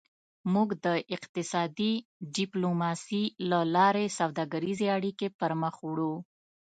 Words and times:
موږ 0.53 0.69
د 0.85 0.87
اقتصادي 1.15 1.93
ډیپلوماسي 2.35 3.23
له 3.49 3.59
لارې 3.75 4.05
سوداګریزې 4.19 4.87
اړیکې 4.97 5.27
پرمخ 5.39 5.75
وړو 5.85 6.15